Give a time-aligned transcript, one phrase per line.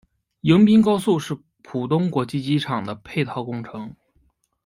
[0.39, 3.95] 迎宾高速是浦东国际机场的配套工程。